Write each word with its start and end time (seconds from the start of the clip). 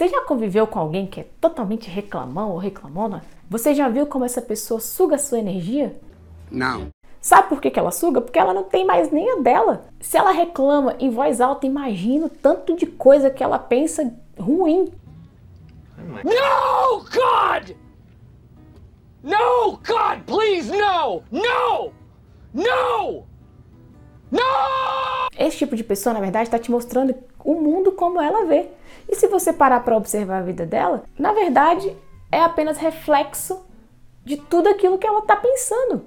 Você 0.00 0.08
já 0.08 0.22
conviveu 0.22 0.66
com 0.66 0.78
alguém 0.78 1.06
que 1.06 1.20
é 1.20 1.26
totalmente 1.38 1.90
reclamão 1.90 2.52
ou 2.52 2.56
reclamona? 2.56 3.22
Você 3.50 3.74
já 3.74 3.86
viu 3.86 4.06
como 4.06 4.24
essa 4.24 4.40
pessoa 4.40 4.80
suga 4.80 5.16
a 5.16 5.18
sua 5.18 5.38
energia? 5.38 5.94
Não. 6.50 6.88
Sabe 7.20 7.50
por 7.50 7.60
que, 7.60 7.70
que 7.70 7.78
ela 7.78 7.90
suga? 7.90 8.22
Porque 8.22 8.38
ela 8.38 8.54
não 8.54 8.62
tem 8.62 8.82
mais 8.82 9.12
nem 9.12 9.30
a 9.30 9.42
dela. 9.42 9.84
Se 10.00 10.16
ela 10.16 10.30
reclama 10.30 10.96
em 10.98 11.10
voz 11.10 11.38
alta, 11.38 11.66
imagina 11.66 12.24
o 12.24 12.30
tanto 12.30 12.74
de 12.76 12.86
coisa 12.86 13.28
que 13.28 13.44
ela 13.44 13.58
pensa 13.58 14.10
ruim. 14.38 14.90
No, 15.98 17.04
God! 17.04 17.76
No, 19.22 19.72
God, 19.86 20.24
please, 20.24 20.72
no! 20.74 21.22
No! 21.30 21.92
No! 22.54 23.26
Esse 25.40 25.56
tipo 25.56 25.74
de 25.74 25.82
pessoa, 25.82 26.12
na 26.12 26.20
verdade, 26.20 26.48
está 26.48 26.58
te 26.58 26.70
mostrando 26.70 27.14
o 27.42 27.54
mundo 27.54 27.92
como 27.92 28.20
ela 28.20 28.44
vê. 28.44 28.68
E 29.08 29.16
se 29.16 29.26
você 29.26 29.54
parar 29.54 29.80
para 29.80 29.96
observar 29.96 30.40
a 30.40 30.42
vida 30.42 30.66
dela, 30.66 31.04
na 31.18 31.32
verdade, 31.32 31.96
é 32.30 32.42
apenas 32.42 32.76
reflexo 32.76 33.64
de 34.22 34.36
tudo 34.36 34.68
aquilo 34.68 34.98
que 34.98 35.06
ela 35.06 35.20
está 35.20 35.34
pensando. 35.36 36.04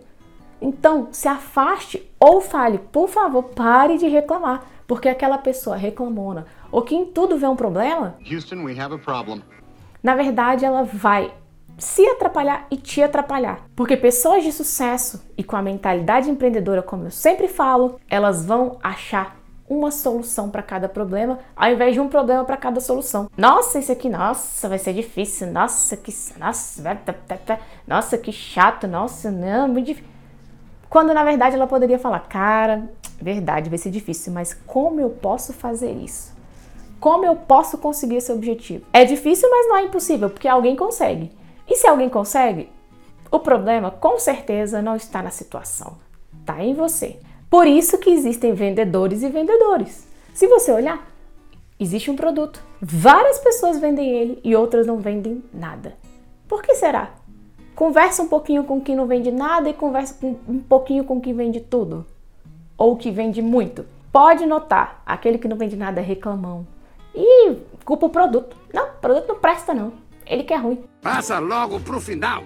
Então, 0.62 1.08
se 1.12 1.28
afaste 1.28 2.08
ou 2.20 2.42
fale, 2.42 2.78
por 2.78 3.10
favor, 3.10 3.44
pare 3.44 3.98
de 3.98 4.08
reclamar, 4.08 4.66
porque 4.88 5.10
aquela 5.10 5.40
pessoa 5.40 5.76
reclamona 5.76 6.46
ou 6.72 6.84
que 6.84 6.94
em 6.96 7.06
tudo 7.06 7.36
vê 7.38 7.48
um 7.48 7.56
problema, 7.56 8.16
Houston, 8.32 8.64
we 8.64 8.80
have 8.80 8.94
a 8.94 9.00
problem. 9.00 9.42
na 10.02 10.16
verdade 10.16 10.64
ela 10.64 10.84
vai 10.84 11.34
se 11.84 12.08
atrapalhar 12.08 12.66
e 12.72 12.78
te 12.78 13.04
atrapalhar. 13.04 13.68
Porque 13.76 13.98
pessoas 13.98 14.44
de 14.44 14.52
sucesso 14.52 15.22
e 15.38 15.44
com 15.44 15.56
a 15.56 15.62
mentalidade 15.62 16.30
empreendedora, 16.30 16.82
como 16.82 17.06
eu 17.06 17.12
sempre 17.12 17.48
falo, 17.48 18.00
elas 18.10 18.46
vão 18.46 18.78
achar 18.82 19.38
uma 19.70 19.92
solução 19.92 20.50
para 20.50 20.62
cada 20.62 20.88
problema, 20.88 21.40
ao 21.56 21.72
invés 21.72 21.94
de 21.94 22.00
um 22.00 22.08
problema 22.08 22.44
para 22.44 22.58
cada 22.58 22.80
solução. 22.80 23.30
Nossa, 23.38 23.80
isso 23.80 23.92
aqui, 23.92 24.10
nossa, 24.10 24.70
vai 24.70 24.78
ser 24.78 24.94
difícil. 24.94 25.48
Nossa, 25.52 25.98
que 25.98 26.14
nossa, 26.38 26.96
tá, 26.96 27.14
tá, 27.14 27.38
tá. 27.38 27.60
nossa, 27.88 28.18
que 28.18 28.32
chato. 28.32 28.88
Nossa, 28.88 29.30
não, 29.32 29.68
muito 29.68 29.88
difícil. 29.88 30.10
Quando 30.90 31.14
na 31.14 31.24
verdade 31.24 31.56
ela 31.56 31.68
poderia 31.68 31.98
falar, 31.98 32.20
cara, 32.22 32.90
verdade, 33.20 33.70
vai 33.70 33.80
ser 33.80 33.90
difícil, 33.90 34.32
mas 34.32 34.54
como 34.66 35.00
eu 35.00 35.10
posso 35.10 35.52
fazer 35.52 35.92
isso? 35.92 36.34
Como 37.00 37.26
eu 37.26 37.36
posso 37.36 37.78
conseguir 37.78 38.18
esse 38.18 38.32
objetivo? 38.32 38.86
É 38.94 39.04
difícil, 39.04 39.50
mas 39.50 39.68
não 39.68 39.78
é 39.78 39.84
impossível, 39.84 40.30
porque 40.30 40.48
alguém 40.48 40.76
consegue. 40.76 41.32
E 41.74 41.76
se 41.76 41.88
alguém 41.88 42.08
consegue, 42.08 42.70
o 43.32 43.40
problema 43.40 43.90
com 43.90 44.20
certeza 44.20 44.80
não 44.80 44.96
está 44.96 45.24
na 45.24 45.32
situação, 45.32 45.98
está 46.40 46.64
em 46.64 46.76
você. 46.76 47.20
Por 47.50 47.66
isso 47.66 47.98
que 47.98 48.12
existem 48.12 48.54
vendedores 48.54 49.24
e 49.24 49.28
vendedores. 49.28 50.08
Se 50.36 50.46
você 50.46 50.72
olhar, 50.72 51.04
existe 51.80 52.12
um 52.12 52.16
produto, 52.16 52.64
várias 52.80 53.40
pessoas 53.40 53.80
vendem 53.80 54.08
ele 54.08 54.40
e 54.44 54.56
outras 54.56 54.86
não 54.86 55.00
vendem 55.00 55.44
nada. 55.52 55.98
Por 56.48 56.62
que 56.62 56.76
será? 56.76 57.16
Conversa 57.74 58.22
um 58.22 58.28
pouquinho 58.28 58.66
com 58.66 58.80
quem 58.80 58.96
não 58.96 59.08
vende 59.08 59.32
nada 59.32 59.68
e 59.68 59.74
conversa 59.74 60.16
um 60.48 60.60
pouquinho 60.60 61.04
com 61.04 61.20
quem 61.20 61.34
vende 61.34 61.60
tudo 61.60 62.06
ou 62.78 62.96
que 62.96 63.10
vende 63.10 63.42
muito. 63.42 63.84
Pode 64.12 64.46
notar, 64.46 65.02
aquele 65.08 65.40
que 65.40 65.48
não 65.48 65.58
vende 65.58 65.76
nada 65.76 66.00
é 66.00 66.04
reclamão. 66.04 66.68
E 67.16 67.56
culpa 67.84 68.06
o 68.06 68.12
produto. 68.12 68.56
Não, 68.72 68.90
o 68.90 68.98
produto 69.02 69.28
não 69.28 69.40
presta 69.40 69.74
não. 69.74 70.03
Ele 70.26 70.44
que 70.44 70.54
é 70.54 70.58
ruim. 70.58 70.84
Passa 71.02 71.40
logo 71.40 71.80
pro 71.80 72.00
final. 72.00 72.44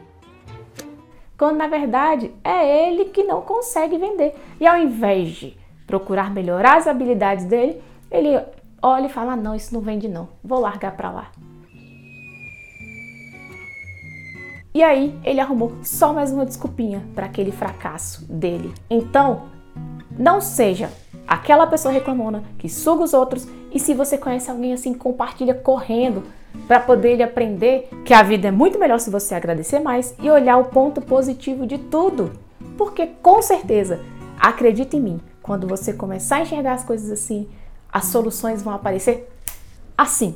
Quando 1.37 1.57
na 1.57 1.67
verdade 1.67 2.33
é 2.43 2.87
ele 2.87 3.05
que 3.05 3.23
não 3.23 3.41
consegue 3.41 3.97
vender. 3.97 4.33
E 4.59 4.65
ao 4.65 4.77
invés 4.77 5.29
de 5.29 5.57
procurar 5.85 6.31
melhorar 6.31 6.77
as 6.77 6.87
habilidades 6.87 7.45
dele, 7.45 7.81
ele 8.09 8.39
olha 8.81 9.05
e 9.05 9.09
fala: 9.09 9.33
"Ah, 9.33 9.35
"Não, 9.37 9.55
isso 9.55 9.73
não 9.73 9.81
vende 9.81 10.07
não. 10.07 10.29
Vou 10.43 10.59
largar 10.59 10.97
pra 10.97 11.11
lá". 11.11 11.31
E 14.73 14.83
aí 14.83 15.17
ele 15.23 15.39
arrumou 15.39 15.73
só 15.83 16.13
mais 16.13 16.31
uma 16.31 16.45
desculpinha 16.45 17.03
para 17.15 17.25
aquele 17.25 17.51
fracasso 17.51 18.31
dele. 18.31 18.71
Então, 18.89 19.49
não 20.17 20.39
seja 20.39 20.91
aquela 21.27 21.65
pessoa 21.67 21.91
reclamona 21.91 22.43
que 22.57 22.69
suga 22.69 23.03
os 23.03 23.13
outros 23.13 23.47
e 23.71 23.79
se 23.79 23.93
você 23.93 24.17
conhece 24.17 24.49
alguém 24.49 24.73
assim, 24.73 24.93
compartilha 24.93 25.53
correndo 25.53 26.23
para 26.67 26.79
poder 26.79 27.13
ele 27.13 27.23
aprender 27.23 27.89
que 28.03 28.13
a 28.13 28.23
vida 28.23 28.47
é 28.47 28.51
muito 28.51 28.79
melhor 28.79 28.99
se 28.99 29.09
você 29.09 29.35
agradecer 29.35 29.79
mais 29.79 30.15
e 30.21 30.29
olhar 30.29 30.57
o 30.57 30.65
ponto 30.65 31.01
positivo 31.01 31.65
de 31.65 31.77
tudo. 31.77 32.31
Porque 32.77 33.07
com 33.21 33.41
certeza, 33.41 33.99
acredita 34.39 34.95
em 34.95 35.01
mim, 35.01 35.21
quando 35.41 35.67
você 35.67 35.93
começar 35.93 36.37
a 36.37 36.41
enxergar 36.41 36.73
as 36.73 36.83
coisas 36.83 37.09
assim, 37.11 37.47
as 37.91 38.05
soluções 38.05 38.61
vão 38.61 38.73
aparecer 38.73 39.29
assim. 39.97 40.35